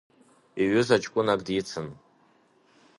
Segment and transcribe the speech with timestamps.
[0.61, 1.87] Иҩыза ҷкәынак дицын.